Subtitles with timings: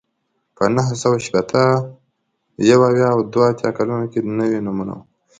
[0.55, 1.63] په نهه سوه شپېته،
[2.69, 5.03] یو اویا او دوه اتیا کلونو کې نوي نومونه وو